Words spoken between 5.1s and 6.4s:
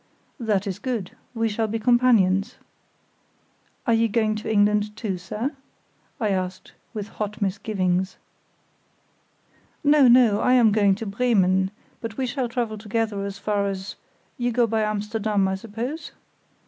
sir?" I